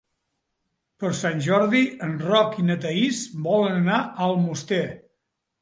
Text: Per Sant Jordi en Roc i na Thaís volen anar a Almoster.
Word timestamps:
Per 1.03 1.11
Sant 1.17 1.43
Jordi 1.49 1.83
en 2.09 2.17
Roc 2.29 2.57
i 2.63 2.67
na 2.71 2.79
Thaís 2.87 3.21
volen 3.51 3.79
anar 3.85 4.03
a 4.03 4.29
Almoster. 4.31 4.85